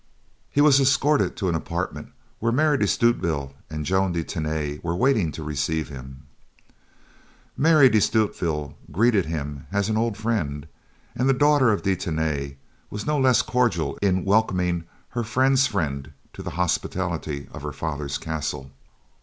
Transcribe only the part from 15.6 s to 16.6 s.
friend to the